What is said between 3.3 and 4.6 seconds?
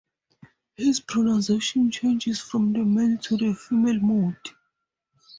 the female mode.